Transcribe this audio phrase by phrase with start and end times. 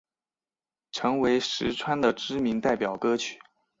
[0.91, 3.37] 成为实川的知名代表歌曲。